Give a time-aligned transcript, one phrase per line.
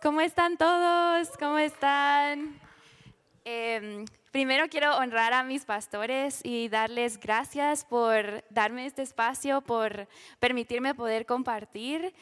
[0.00, 1.28] ¿Cómo están todos?
[1.40, 2.60] ¿Cómo están?
[3.44, 10.06] Em, primero quiero honrar a mis pastores y darles gracias por darme este espacio, por
[10.38, 12.14] permitirme poder compartir.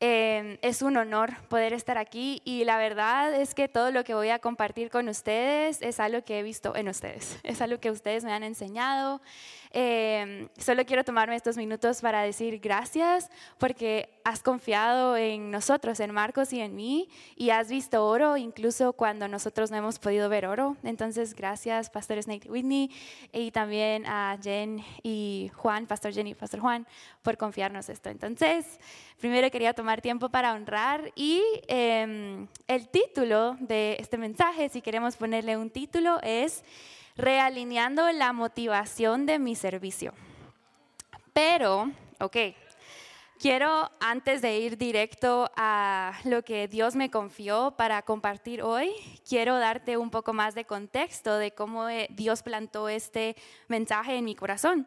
[0.00, 4.14] Em, es un honor poder estar aquí y la verdad es que todo lo que
[4.14, 7.92] voy a compartir con ustedes es algo que he visto en ustedes, es algo que
[7.92, 9.20] ustedes me han enseñado.
[9.72, 16.12] Em, solo quiero tomarme estos minutos para decir gracias porque has confiado en nosotros, en
[16.12, 20.46] Marcos y en mí, y has visto oro incluso cuando nosotros no hemos podido ver
[20.46, 20.76] oro.
[20.82, 22.90] Entonces, gracias, pastores Nate y Whitney,
[23.32, 26.86] y también a Jen y Juan, Pastor Jen y Pastor Juan,
[27.22, 28.10] por confiarnos esto.
[28.10, 28.80] Entonces,
[29.20, 35.16] primero quería tomar tiempo para honrar y em, el título de este mensaje, si queremos
[35.16, 36.64] ponerle un título, es
[37.20, 40.14] Realineando la motivación de mi servicio.
[41.34, 42.36] Pero, ok,
[43.40, 48.92] Quiero, antes de ir directo a lo que Dios me confió para compartir hoy,
[49.26, 53.36] quiero darte un poco más de contexto de cómo eh, Dios plantó este
[53.66, 54.86] mensaje en mi corazón.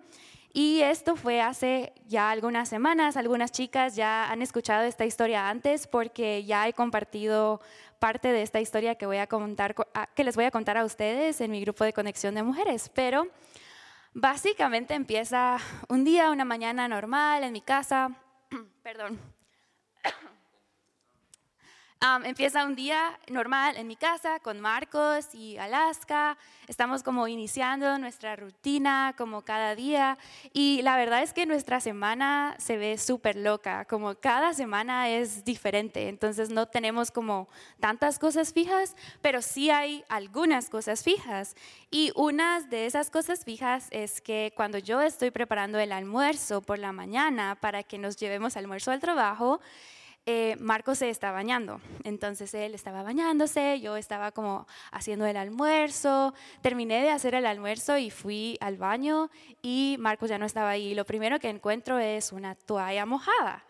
[0.53, 3.17] Y esto fue hace ya algunas semanas.
[3.17, 7.59] Algunas chicas ya han escuchado esta historia antes porque ya he compartido
[8.03, 9.75] parte de esta historia que, voy a contar,
[10.13, 12.91] que les voy a contar a ustedes en mi grupo de conexión de mujeres.
[12.93, 13.27] Pero
[14.13, 18.09] básicamente empieza un día, una mañana normal en mi casa
[18.83, 19.21] perdón.
[22.25, 26.37] Empieza un día normal en mi casa con Marcos y Alaska.
[26.67, 30.17] Estamos como iniciando nuestra rutina como cada día
[30.51, 35.45] y la verdad es que nuestra semana se ve súper loca, como cada semana es
[35.45, 36.09] diferente.
[36.09, 37.47] Entonces no tenemos como
[37.79, 41.55] tantas cosas fijas, pero sí hay algunas cosas fijas.
[41.89, 46.79] Y una de esas cosas fijas es que cuando yo estoy preparando el almuerzo por
[46.79, 49.61] la mañana para que nos llevemos almuerzo al trabajo,
[50.25, 51.81] eh, Marco se está bañando.
[52.03, 57.97] Entonces él estaba bañándose, yo estaba como haciendo el almuerzo, terminé de hacer el almuerzo
[57.97, 59.29] y fui al baño
[59.61, 60.95] y Marcos ya no estaba ahí.
[60.95, 63.63] Lo primero que encuentro es una toalla mojada.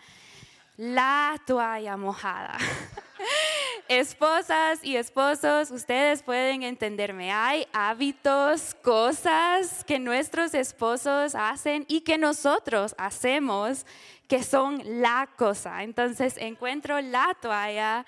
[0.78, 2.57] La toalla mojada.
[3.88, 7.31] Esposas y esposos, ustedes pueden entenderme.
[7.31, 13.85] Hay hábitos, cosas que nuestros esposos hacen y que nosotros hacemos
[14.33, 15.83] que son la cosa.
[15.83, 18.03] Entonces encuentro la toalla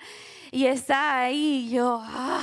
[0.50, 2.42] y está ahí yo, ah,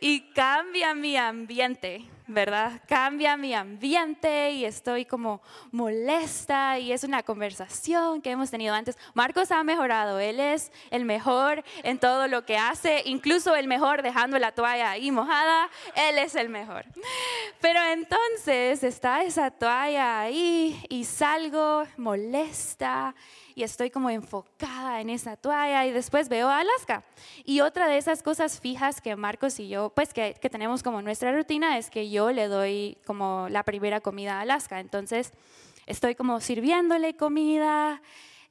[0.00, 2.02] y cambia mi ambiente.
[2.32, 2.80] ¿Verdad?
[2.86, 8.96] Cambia mi ambiente y estoy como molesta y es una conversación que hemos tenido antes.
[9.14, 14.02] Marcos ha mejorado, él es el mejor en todo lo que hace, incluso el mejor
[14.02, 16.84] dejando la toalla ahí mojada, él es el mejor.
[17.60, 23.14] Pero entonces está esa toalla ahí y salgo molesta
[23.54, 27.04] y estoy como enfocada en esa toalla y después veo a Alaska.
[27.44, 31.02] Y otra de esas cosas fijas que Marcos y yo, pues que, que tenemos como
[31.02, 34.80] nuestra rutina es que yo le doy como la primera comida a Alaska.
[34.80, 35.32] Entonces
[35.86, 38.02] estoy como sirviéndole comida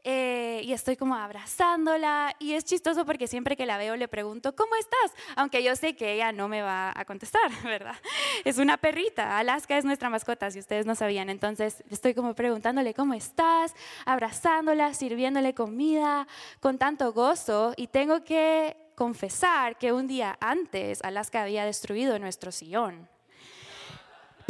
[0.04, 4.56] eh, y estoy como abrazándola y es chistoso porque siempre que la veo le pregunto,
[4.56, 5.14] ¿cómo estás?
[5.36, 7.96] Aunque yo sé que ella no me va a contestar, ¿verdad?
[8.44, 12.94] Es una perrita, Alaska es nuestra mascota, si ustedes no sabían, entonces estoy como preguntándole,
[12.94, 13.76] ¿cómo estás?
[14.06, 16.28] Abrazándola, sirviéndole comida
[16.60, 22.52] con tanto gozo y tengo que confesar que un día antes Alaska había destruido nuestro
[22.52, 23.08] sillón.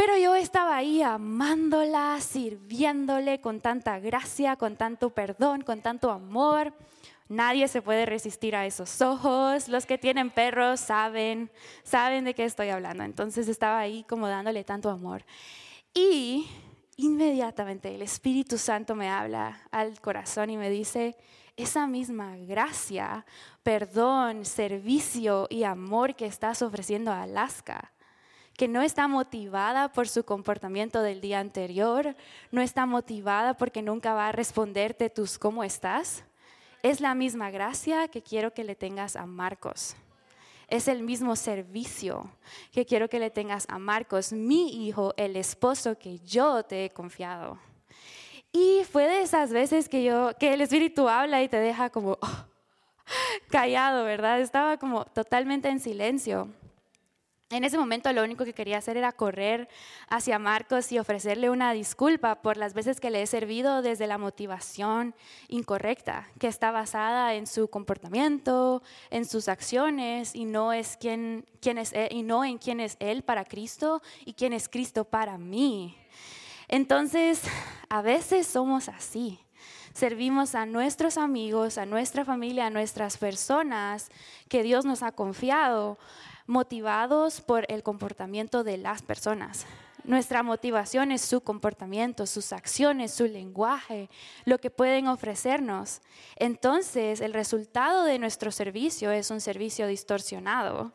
[0.03, 6.73] Pero yo estaba ahí amándola, sirviéndole con tanta gracia, con tanto perdón, con tanto amor.
[7.29, 9.67] Nadie se puede resistir a esos ojos.
[9.67, 11.51] Los que tienen perros saben,
[11.83, 13.03] saben de qué estoy hablando.
[13.03, 15.23] Entonces estaba ahí como dándole tanto amor.
[15.93, 16.47] Y
[16.97, 21.15] inmediatamente el Espíritu Santo me habla al corazón y me dice,
[21.57, 23.23] esa misma gracia,
[23.61, 27.91] perdón, servicio y amor que estás ofreciendo a Alaska
[28.61, 32.15] que no está motivada por su comportamiento del día anterior,
[32.51, 36.23] no está motivada porque nunca va a responderte tus cómo estás,
[36.83, 39.95] es la misma gracia que quiero que le tengas a Marcos.
[40.67, 42.29] Es el mismo servicio
[42.71, 46.91] que quiero que le tengas a Marcos, mi hijo, el esposo que yo te he
[46.91, 47.57] confiado.
[48.51, 52.19] Y fue de esas veces que yo, que el Espíritu habla y te deja como
[53.49, 54.39] callado, ¿verdad?
[54.39, 56.60] Estaba como totalmente en silencio.
[57.51, 59.67] En ese momento lo único que quería hacer era correr
[60.07, 64.17] hacia Marcos y ofrecerle una disculpa por las veces que le he servido desde la
[64.17, 65.13] motivación
[65.49, 71.77] incorrecta, que está basada en su comportamiento, en sus acciones y no, es quién, quién
[71.77, 75.97] es y no en quién es Él para Cristo y quién es Cristo para mí.
[76.69, 77.41] Entonces,
[77.89, 79.39] a veces somos así.
[79.93, 84.09] servimos a nuestros amigos, a nuestra familia, a nuestras personas
[84.47, 85.97] que Dios nos ha confiado,
[86.51, 89.65] motivados por el comportamiento de las personas.
[90.03, 94.09] Nuestra motivación es su comportamiento, sus acciones, su lenguaje,
[94.45, 96.01] lo que pueden ofrecernos.
[96.35, 100.91] Entonces, el resultado de nuestro servicio es un servicio distorsionado.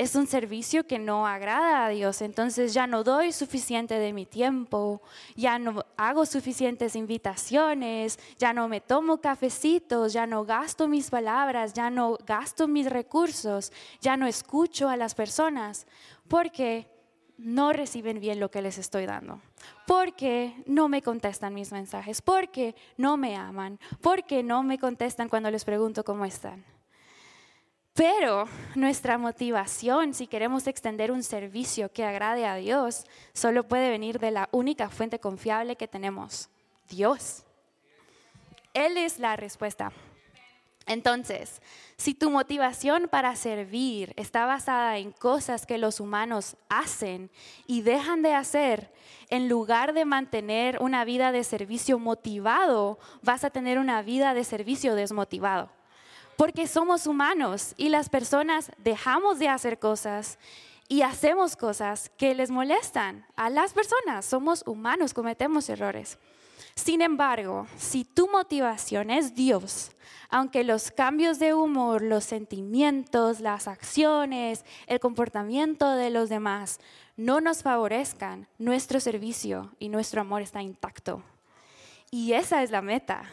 [0.00, 2.22] Es un servicio que no agrada a Dios.
[2.22, 5.02] Entonces ya no doy suficiente de mi tiempo,
[5.36, 11.74] ya no hago suficientes invitaciones, ya no me tomo cafecitos, ya no gasto mis palabras,
[11.74, 15.86] ya no gasto mis recursos, ya no escucho a las personas.
[16.28, 16.88] Porque
[17.36, 19.42] no reciben bien lo que les estoy dando,
[19.86, 25.50] porque no me contestan mis mensajes, porque no me aman, porque no me contestan cuando
[25.50, 26.64] les pregunto cómo están.
[28.00, 33.04] Pero nuestra motivación, si queremos extender un servicio que agrade a Dios,
[33.34, 36.48] solo puede venir de la única fuente confiable que tenemos,
[36.88, 37.42] Dios.
[38.72, 39.92] Él es la respuesta.
[40.86, 41.60] Entonces,
[41.98, 47.30] si tu motivación para servir está basada en cosas que los humanos hacen
[47.66, 48.90] y dejan de hacer,
[49.28, 54.44] en lugar de mantener una vida de servicio motivado, vas a tener una vida de
[54.44, 55.68] servicio desmotivado.
[56.40, 60.38] Porque somos humanos y las personas dejamos de hacer cosas
[60.88, 64.24] y hacemos cosas que les molestan a las personas.
[64.24, 66.16] Somos humanos, cometemos errores.
[66.74, 69.92] Sin embargo, si tu motivación es Dios,
[70.30, 76.80] aunque los cambios de humor, los sentimientos, las acciones, el comportamiento de los demás
[77.18, 81.22] no nos favorezcan, nuestro servicio y nuestro amor está intacto.
[82.10, 83.30] Y esa es la meta.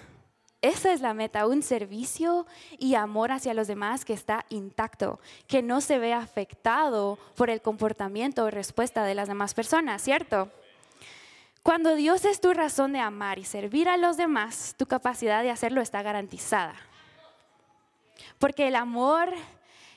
[0.68, 2.46] Esa es la meta, un servicio
[2.78, 7.62] y amor hacia los demás que está intacto, que no se ve afectado por el
[7.62, 10.52] comportamiento o respuesta de las demás personas, ¿cierto?
[11.64, 15.52] Cuando Dios es tu razón de amar y servir a los demás, tu capacidad de
[15.52, 16.76] hacerlo está garantizada.
[18.38, 19.30] Porque el amor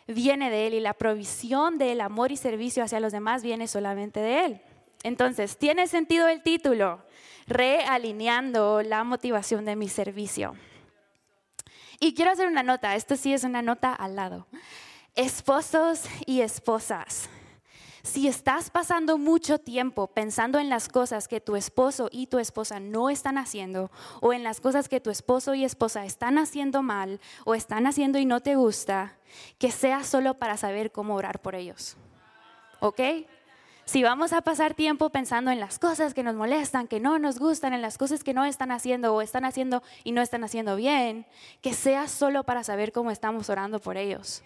[0.07, 4.21] viene de Él y la provisión del amor y servicio hacia los demás viene solamente
[4.21, 4.63] de Él.
[5.02, 7.05] Entonces, ¿tiene sentido el título?
[7.47, 10.55] Realineando la motivación de mi servicio.
[11.99, 14.47] Y quiero hacer una nota, esto sí es una nota al lado.
[15.14, 17.29] Esposos y esposas
[18.02, 22.81] si estás pasando mucho tiempo pensando en las cosas que tu esposo y tu esposa
[22.81, 27.20] no están haciendo, o en las cosas que tu esposo y esposa están haciendo mal,
[27.44, 29.19] o están haciendo y no te gusta,
[29.58, 31.97] que sea solo para saber cómo orar por ellos.
[32.81, 33.00] ¿Ok?
[33.91, 37.41] Si vamos a pasar tiempo pensando en las cosas que nos molestan, que no nos
[37.41, 40.77] gustan, en las cosas que no están haciendo o están haciendo y no están haciendo
[40.77, 41.27] bien,
[41.61, 44.45] que sea solo para saber cómo estamos orando por ellos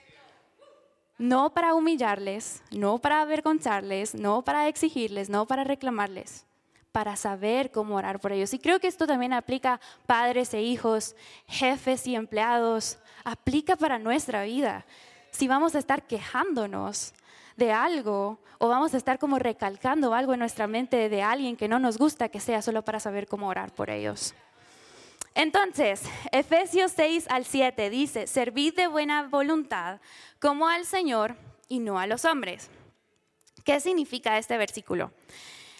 [1.18, 6.46] no para humillarles, no para avergonzarles, no para exigirles, no para reclamarles,
[6.90, 8.54] para saber cómo orar por ellos.
[8.54, 11.16] Y creo que esto también aplica padres e hijos,
[11.46, 14.86] jefes y empleados, aplica para nuestra vida.
[15.30, 17.12] Si vamos a estar quejándonos
[17.56, 21.68] de algo o vamos a estar como recalcando algo en nuestra mente de alguien que
[21.68, 24.34] no nos gusta, que sea solo para saber cómo orar por ellos.
[25.34, 30.00] Entonces, Efesios 6 al 7 dice, servid de buena voluntad
[30.40, 31.36] como al Señor
[31.68, 32.70] y no a los hombres.
[33.64, 35.10] ¿Qué significa este versículo?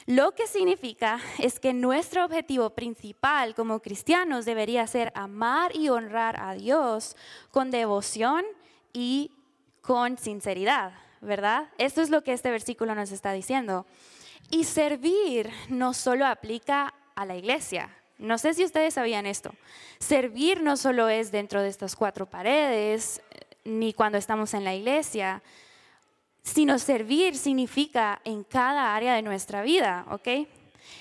[0.07, 6.41] Lo que significa es que nuestro objetivo principal como cristianos debería ser amar y honrar
[6.41, 7.17] a Dios
[7.51, 8.45] con devoción
[8.93, 9.31] y
[9.81, 10.93] con sinceridad,
[11.25, 11.69] ¿verdad?
[11.79, 13.87] Esto es lo que este versículo nos está diciendo.
[14.51, 19.53] Y servir no solo aplica a la iglesia, no sé si ustedes sabían esto.
[19.99, 23.21] Servir no solo es dentro de estas cuatro paredes,
[23.65, 25.43] ni cuando estamos en la iglesia,
[26.43, 30.29] sino servir significa en cada área de nuestra vida, ¿ok?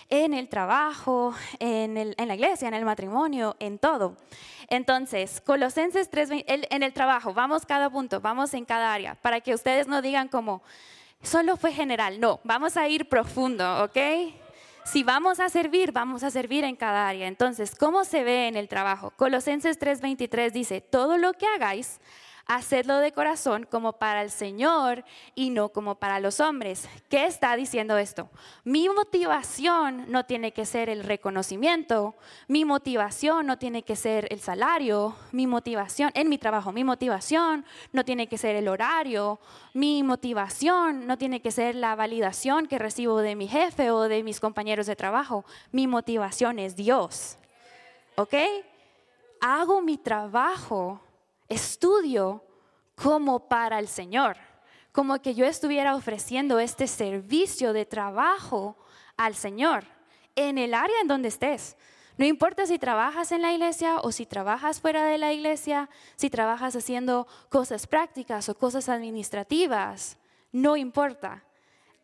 [0.10, 4.18] En el trabajo, en, la iglesia, en el matrimonio, en todo.
[4.70, 9.54] Entonces, Colosenses 3, en el trabajo, vamos cada punto, vamos en cada área, para que
[9.54, 10.64] ustedes no digan como,
[11.22, 13.98] solo fue general, no, vamos a ir profundo, ¿ok?
[14.86, 17.28] si vamos a servir, vamos a servir en cada área.
[17.28, 19.12] Entonces, ¿cómo se ve en el trabajo?
[19.16, 22.00] Colosenses 3:23 dice, todo lo que hagáis,
[22.46, 26.90] hacedlo de corazón como para el Señor y no como para los hombres.
[27.10, 28.30] ¿Qué está diciendo esto?
[28.64, 32.16] Mi motivación no tiene que ser el reconocimiento,
[32.48, 37.66] mi motivación no tiene que ser el salario, mi motivación en mi trabajo, mi motivación
[37.92, 39.40] no tiene que ser el horario,
[39.74, 44.24] mi motivación no tiene que ser la validación que recibo de mi jefe o de
[44.24, 47.38] mis compañeros de trabajo, mi motivación es Dios.
[48.16, 48.36] ¿Ok?
[49.42, 51.02] Hago mi trabajo
[51.54, 52.44] estudio
[52.96, 54.38] como para el Señor,
[54.92, 58.78] como que yo estuviera ofreciendo este servicio de trabajo
[59.18, 59.86] al Señor
[60.36, 61.78] en el área en donde estés.
[62.18, 66.30] No importa si trabajas en la iglesia o si trabajas fuera de la iglesia, si
[66.30, 70.18] trabajas haciendo cosas prácticas o cosas administrativas,
[70.52, 71.44] no importa.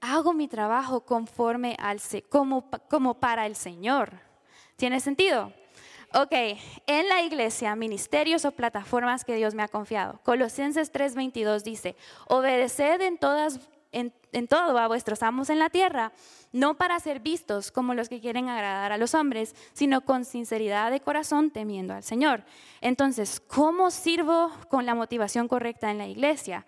[0.01, 4.19] Hago mi trabajo conforme al como, como para el Señor.
[4.77, 5.53] ¿Tiene sentido?
[6.13, 6.31] Ok,
[6.87, 10.19] en la iglesia, ministerios o plataformas que Dios me ha confiado.
[10.23, 11.95] Colosenses 3:22 dice,
[12.27, 13.59] obedeced en, todas,
[13.91, 16.11] en, en todo a vuestros amos en la tierra,
[16.51, 20.89] no para ser vistos como los que quieren agradar a los hombres, sino con sinceridad
[20.89, 22.43] de corazón temiendo al Señor.
[22.81, 26.65] Entonces, ¿cómo sirvo con la motivación correcta en la iglesia?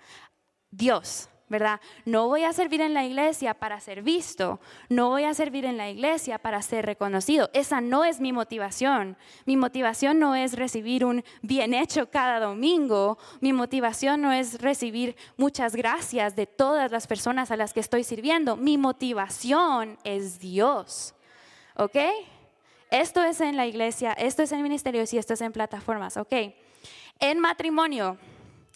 [0.69, 1.81] Dios, ¿verdad?
[2.05, 5.75] No voy a servir en la iglesia para ser visto, no voy a servir en
[5.75, 7.49] la iglesia para ser reconocido.
[7.53, 9.17] Esa no es mi motivación.
[9.45, 15.17] Mi motivación no es recibir un bien hecho cada domingo, mi motivación no es recibir
[15.35, 18.55] muchas gracias de todas las personas a las que estoy sirviendo.
[18.55, 21.13] Mi motivación es Dios.
[21.75, 21.97] ¿Ok?
[22.89, 26.15] Esto es en la iglesia, esto es en ministerios y esto es en plataformas.
[26.15, 26.33] ¿Ok?
[27.19, 28.17] En matrimonio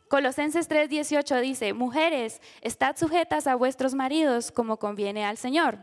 [0.08, 5.80] Colosenses 3:18 dice, mujeres, estad sujetas a vuestros maridos como conviene al Señor.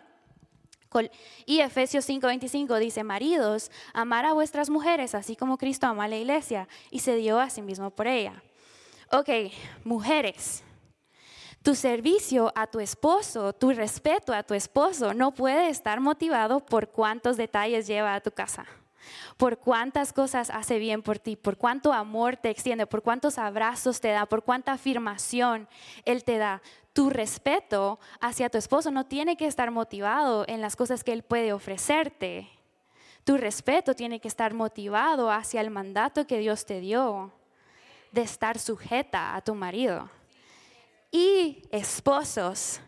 [1.47, 6.17] Y Efesios 5:25 dice, maridos, amar a vuestras mujeres así como Cristo ama a la
[6.17, 8.43] iglesia y se dio a sí mismo por ella.
[9.11, 9.29] Ok,
[9.85, 10.63] mujeres,
[11.63, 16.91] tu servicio a tu esposo, tu respeto a tu esposo no puede estar motivado por
[16.91, 18.67] cuántos detalles lleva a tu casa
[19.37, 24.01] por cuántas cosas hace bien por ti, por cuánto amor te extiende, por cuántos abrazos
[24.01, 25.69] te da, por cuánta afirmación
[26.05, 26.63] Él te da.
[26.93, 31.23] Tu respeto hacia tu esposo no tiene que estar motivado en las cosas que Él
[31.23, 32.51] puede ofrecerte.
[33.25, 37.33] Tu respeto tiene que estar motivado hacia el mandato que Dios te dio
[38.11, 40.11] de estar sujeta a tu marido.
[41.11, 42.81] Y esposos,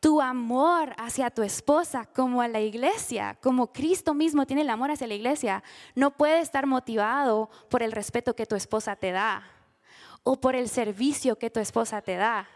[0.00, 4.90] tu amor hacia tu esposa como a la iglesia, como Cristo mismo tiene el amor
[4.90, 5.62] hacia la iglesia,
[5.94, 9.42] no puede estar motivado por el respeto que tu esposa te da
[10.22, 12.48] o por el servicio que tu esposa te da.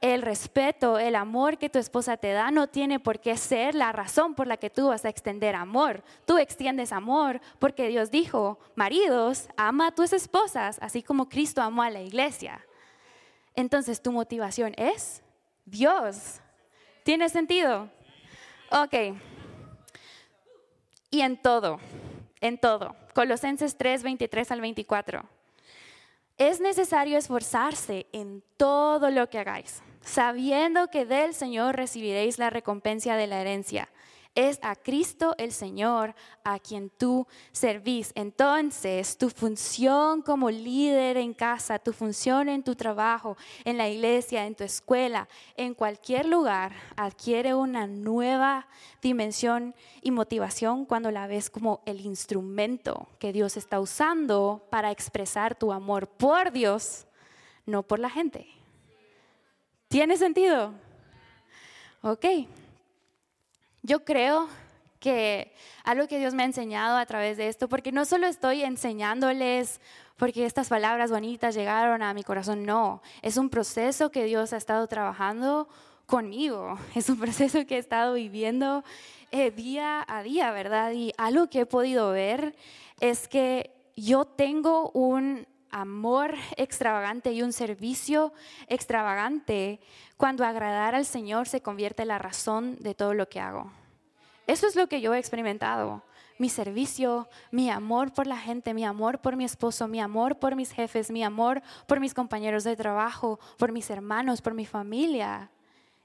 [0.00, 3.92] El respeto, el amor que tu esposa te da no tiene por qué ser la
[3.92, 6.02] razón por la que tú vas a extender amor.
[6.26, 11.84] Tú extiendes amor porque Dios dijo, maridos, ama a tus esposas, así como Cristo amó
[11.84, 12.66] a la iglesia.
[13.54, 15.21] Entonces tu motivación es
[15.64, 16.40] Dios.
[17.02, 17.88] ¿Tiene sentido?
[18.70, 19.16] Ok.
[21.10, 21.78] Y en todo,
[22.40, 22.96] en todo.
[23.14, 25.24] Colosenses 3, 23 al 24.
[26.38, 33.16] Es necesario esforzarse en todo lo que hagáis, sabiendo que del Señor recibiréis la recompensa
[33.16, 33.88] de la herencia
[34.34, 38.12] es a Cristo el Señor a quien tú servís.
[38.14, 44.46] Entonces, tu función como líder en casa, tu función en tu trabajo, en la iglesia,
[44.46, 48.68] en tu escuela, en cualquier lugar, adquiere una nueva
[49.02, 55.54] dimensión y motivación cuando la ves como el instrumento que Dios está usando para expresar
[55.54, 57.06] tu amor por Dios,
[57.66, 58.46] no por la gente.
[59.88, 60.72] ¿Tiene sentido?
[62.00, 62.24] Ok.
[63.82, 64.48] Yo creo
[65.00, 68.62] que algo que Dios me ha enseñado a través de esto, porque no solo estoy
[68.62, 69.80] enseñándoles
[70.16, 74.56] porque estas palabras bonitas llegaron a mi corazón, no, es un proceso que Dios ha
[74.56, 75.68] estado trabajando
[76.06, 78.84] conmigo, es un proceso que he estado viviendo
[79.32, 80.92] eh, día a día, ¿verdad?
[80.92, 82.54] Y algo que he podido ver
[83.00, 88.32] es que yo tengo un amor extravagante y un servicio
[88.68, 89.80] extravagante
[90.16, 93.72] cuando agradar al Señor se convierte en la razón de todo lo que hago.
[94.46, 96.02] Eso es lo que yo he experimentado.
[96.38, 100.56] Mi servicio, mi amor por la gente, mi amor por mi esposo, mi amor por
[100.56, 105.50] mis jefes, mi amor por mis compañeros de trabajo, por mis hermanos, por mi familia,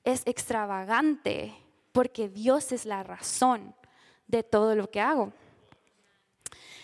[0.03, 1.55] es extravagante
[1.91, 3.73] porque Dios es la razón
[4.27, 5.33] de todo lo que hago.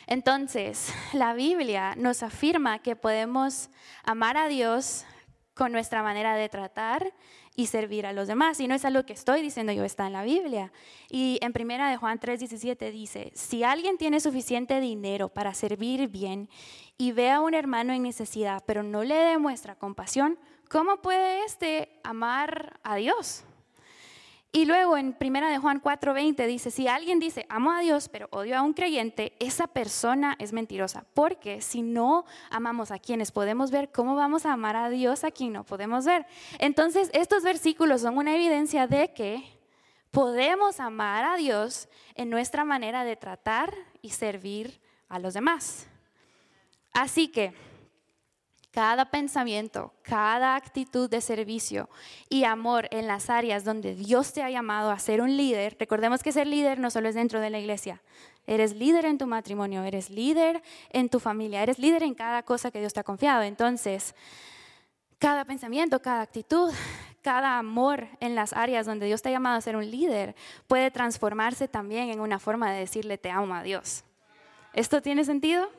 [0.08, 3.70] Entonces, la Biblia nos afirma que podemos
[4.04, 5.06] amar a Dios
[5.54, 7.14] con nuestra manera de tratar
[7.56, 8.60] y servir a los demás.
[8.60, 10.72] Y no es algo que estoy diciendo yo, está en la Biblia.
[11.10, 16.50] Y en primera de Juan 3:17 dice, si alguien tiene suficiente dinero para servir bien
[16.98, 20.40] y ve a un hermano en necesidad, pero no le demuestra compasión,
[20.70, 23.46] ¿cómo puede éste amar a Dios?
[24.56, 28.28] Y luego en Primera de Juan 4:20 dice, si alguien dice, amo a Dios, pero
[28.30, 33.72] odio a un creyente, esa persona es mentirosa, porque si no amamos a quienes podemos
[33.72, 36.28] ver, ¿cómo vamos a amar a Dios a quien no podemos ver?
[36.60, 39.44] Entonces, estos versículos son una evidencia de que
[40.12, 44.80] podemos amar a Dios en nuestra manera de tratar y servir
[45.10, 45.88] a los demás.
[46.94, 47.56] Así que
[48.74, 51.90] cada pensamiento, cada actitud de servicio
[52.28, 55.78] y amor en las áreas donde Dios te ha llamado a ser un líder.
[55.80, 58.02] Recordemos que ser líder no solo es dentro de la iglesia,
[58.46, 62.72] Eres líder en tu matrimonio, eres líder en tu familia, eres líder en cada cosa
[62.72, 63.42] que Dios te ha confiado.
[63.44, 64.16] Entonces,
[65.18, 66.70] cada pensamiento, cada actitud,
[67.22, 70.36] cada amor en las áreas donde Dios te ha llamado a ser un líder
[70.68, 74.04] puede transformarse también en una forma de decirle te amo a Dios.
[74.74, 75.70] ¿Esto tiene sentido?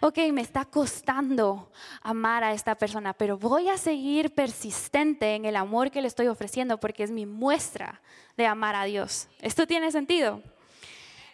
[0.00, 1.70] Ok, me está costando
[2.02, 6.26] amar a esta persona, pero voy a seguir persistente en el amor que le estoy
[6.26, 8.02] ofreciendo porque es mi muestra
[8.36, 9.26] de amar a Dios.
[9.40, 10.42] ¿Esto tiene sentido?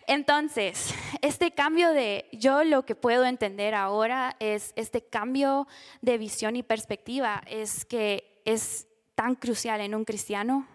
[0.06, 5.66] Entonces, este cambio de yo lo que puedo entender ahora es este cambio
[6.00, 10.68] de visión y perspectiva es que es tan crucial en un cristiano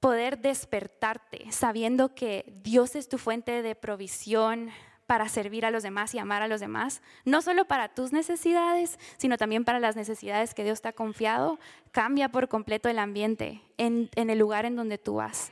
[0.00, 4.70] poder despertarte sabiendo que Dios es tu fuente de provisión
[5.10, 8.96] para servir a los demás y amar a los demás, no solo para tus necesidades,
[9.16, 11.58] sino también para las necesidades que Dios te ha confiado,
[11.90, 15.50] cambia por completo el ambiente en, el lugar en donde tú vas.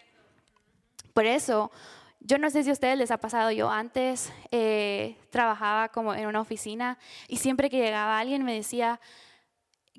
[1.12, 1.72] Por eso,
[2.20, 6.28] yo no sé si a ustedes les ha pasado, yo antes eh, trabajaba como en
[6.28, 6.96] una oficina
[7.26, 9.00] y siempre que llegaba alguien me decía,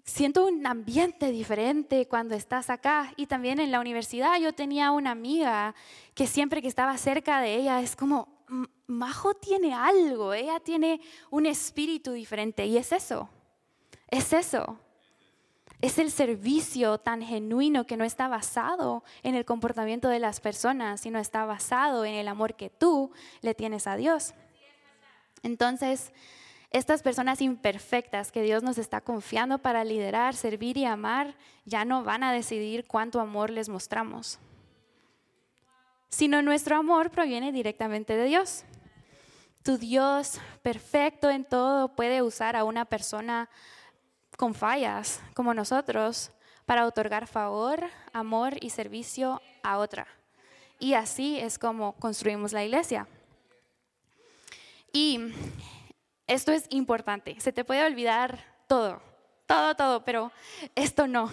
[0.06, 3.12] siento un ambiente diferente cuando estás acá.
[3.18, 5.76] Y también en la universidad yo tenía una amiga
[6.14, 8.39] que siempre que estaba cerca de ella es como,
[8.90, 13.30] Majo tiene algo, ella tiene un espíritu diferente y es eso,
[14.08, 14.80] es eso.
[15.80, 21.02] Es el servicio tan genuino que no está basado en el comportamiento de las personas,
[21.02, 24.34] sino está basado en el amor que tú le tienes a Dios.
[25.44, 26.12] Entonces,
[26.72, 32.04] estas personas imperfectas que Dios nos está confiando para liderar, servir y amar, ya no
[32.04, 34.40] van a decidir cuánto amor les mostramos,
[36.10, 38.66] sino nuestro amor proviene directamente de Dios.
[39.64, 43.50] Tu Dios perfecto en todo puede usar a una persona
[44.38, 46.32] con fallas como nosotros
[46.66, 50.08] para otorgar favor, amor y servicio a otra.
[50.80, 53.08] Y así es como construimos la iglesia.
[54.94, 55.20] Y
[56.26, 57.40] esto es importante.
[57.40, 59.02] Se te puede olvidar todo,
[59.46, 60.32] todo, todo, pero
[60.76, 61.30] esto no.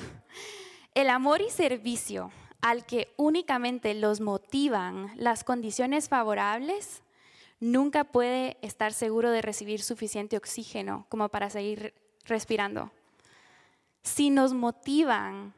[0.95, 7.03] El amor y servicio al que únicamente los motivan las condiciones favorables
[7.61, 12.91] nunca puede estar seguro de recibir suficiente oxígeno como para seguir respirando.
[14.03, 15.55] Si nos motivan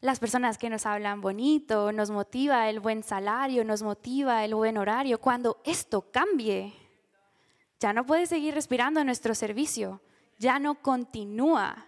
[0.00, 4.76] las personas que nos hablan bonito, nos motiva el buen salario, nos motiva el buen
[4.76, 6.74] horario, cuando esto cambie,
[7.80, 10.02] ya no puede seguir respirando nuestro servicio,
[10.38, 11.86] ya no continúa.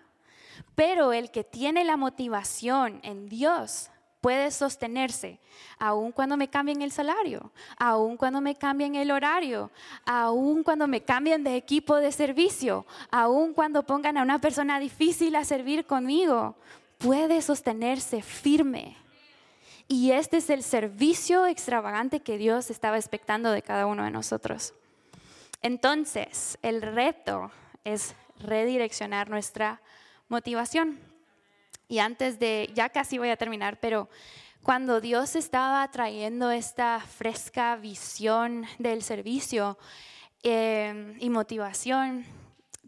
[0.75, 3.91] Pero el que tiene la motivación en Dios
[4.27, 5.39] puede sostenerse,
[5.79, 9.71] aun cuando me cambien el salario, aun cuando me cambien el horario,
[10.05, 15.37] aun cuando me cambien de equipo de servicio, aun cuando pongan a una persona difícil
[15.37, 16.57] a servir conmigo,
[16.99, 18.97] puede sostenerse firme.
[19.87, 24.75] Y este es el servicio extravagante que Dios estaba expectando de cada uno de nosotros.
[25.63, 27.53] Entonces, el reto
[27.85, 29.81] es redireccionar nuestra
[30.29, 30.99] motivación.
[31.89, 34.09] Y antes de, ya casi voy a terminar, pero
[34.63, 39.79] cuando Dios estaba trayendo esta fresca visión del servicio
[40.43, 42.25] eh, y motivación,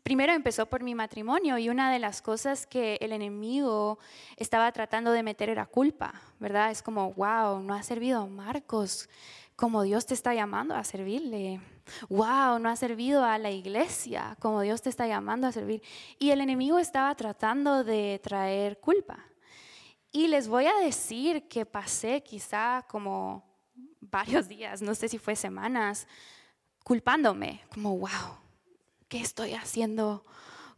[0.03, 3.99] primero empezó por mi matrimonio y una de las cosas que el enemigo
[4.37, 6.71] estaba tratando de meter era culpa, ¿verdad?
[6.71, 9.09] Es como, wow, no ha servido Marcos
[9.59, 11.61] como Dios te está llamando a servirle.
[12.09, 15.83] Wow, no ha servido a la iglesia como Dios te está llamando a servir.
[16.19, 19.19] Y el enemigo estaba tratando de traer culpa.
[20.11, 23.45] Y les voy a decir que pasé quizá como
[24.01, 26.07] varios días, no sé si fue semanas,
[26.83, 28.39] culpándome, como, wow,
[29.09, 30.25] ¿qué estoy haciendo?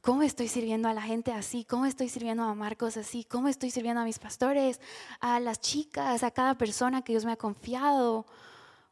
[0.00, 1.64] ¿Cómo estoy sirviendo a la gente así?
[1.64, 3.24] ¿Cómo estoy sirviendo a Marcos así?
[3.24, 4.80] ¿Cómo estoy sirviendo a mis pastores,
[5.20, 8.26] a las chicas, a cada persona que Dios me ha confiado?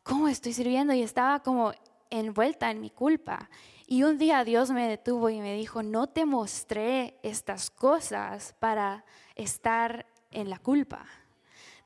[0.08, 0.94] ¿cómo estoy sirviendo?
[0.94, 1.72] Y estaba como
[2.10, 3.48] envuelta en mi culpa.
[3.86, 9.04] Y un día Dios me detuvo y me dijo, no te mostré estas cosas para
[9.34, 11.06] estar en la culpa.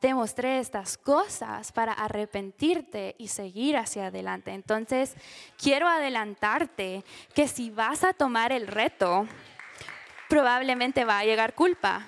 [0.00, 4.50] Te mostré estas cosas para arrepentirte y seguir hacia adelante.
[4.50, 5.14] Entonces,
[5.56, 7.04] quiero adelantarte
[7.34, 9.28] que si vas a tomar el reto,
[10.28, 12.06] probablemente va a llegar culpa.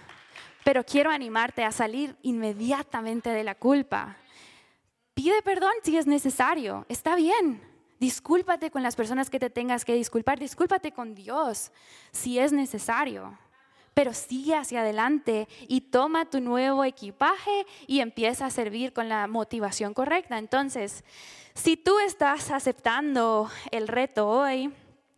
[0.65, 4.17] Pero quiero animarte a salir inmediatamente de la culpa
[5.15, 7.63] Pide perdón si es necesario, está bien.
[8.05, 11.73] Discúlpate con las personas que te tengas que disculpar, discúlpate con Dios
[12.13, 13.39] si es necesario.
[13.95, 19.27] Pero sigue hacia adelante y toma tu nuevo equipaje y empieza a servir con la
[19.27, 20.37] motivación correcta.
[20.37, 21.03] Entonces,
[21.55, 24.71] si tú estás aceptando el reto hoy,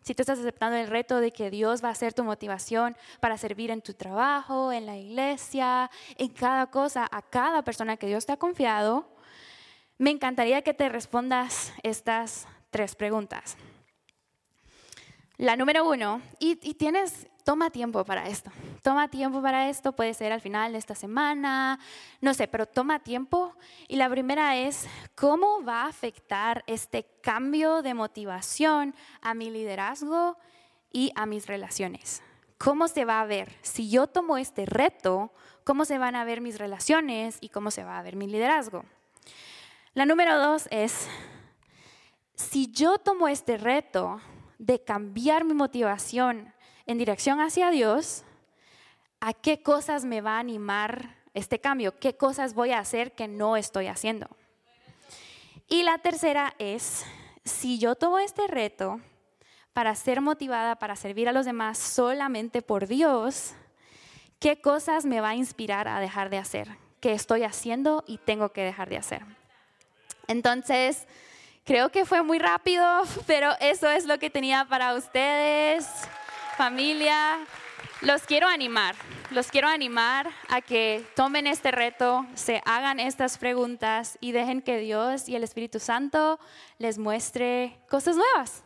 [0.03, 3.37] si tú estás aceptando el reto de que Dios va a ser tu motivación para
[3.37, 8.27] servir en tu trabajo, en la iglesia, en cada cosa, a cada persona que Dios
[8.27, 9.09] te ha confiado,
[9.99, 13.57] me encantaría que te respondas estas tres preguntas.
[15.39, 18.51] La número uno, y, tienes, toma tiempo para esto,
[18.83, 21.79] toma tiempo para esto, puede ser al final de esta semana,
[22.23, 23.55] no sé, pero toma tiempo.
[23.87, 30.39] Y la primera es, ¿cómo va a afectar este cambio de motivación a mi liderazgo
[30.91, 32.23] y a mis relaciones?
[32.57, 33.53] ¿Cómo se va a ver?
[33.61, 37.85] Si yo tomo este reto, ¿cómo se van a ver mis relaciones y cómo se
[37.85, 38.87] va a ver mi liderazgo?
[39.93, 41.09] La número dos es,
[42.37, 44.21] si yo tomo este reto
[44.59, 46.53] de cambiar mi motivación
[46.85, 48.25] en dirección hacia Dios,
[49.21, 51.99] ¿a qué cosas me va a animar este cambio?
[51.99, 54.29] ¿Qué cosas voy a hacer que no estoy haciendo?
[55.69, 57.05] Y la tercera es,
[57.45, 59.01] si yo tomo este reto
[59.73, 63.55] para ser motivada, para servir a los demás solamente por Dios,
[64.39, 66.69] ¿qué cosas me va a inspirar a dejar de hacer?
[67.01, 69.23] ¿Qué estoy haciendo y tengo que dejar de hacer?
[70.29, 71.07] Entonces,
[71.67, 72.87] Creo que fue muy rápido,
[73.27, 75.85] pero eso es lo que tenía para ustedes,
[76.57, 77.41] familia.
[78.03, 78.95] Los quiero animar,
[79.33, 84.79] los quiero animar a que tomen este reto, se hagan estas preguntas y dejen que
[84.79, 86.39] Dios y el Espíritu Santo
[86.79, 88.63] les muestre cosas nuevas.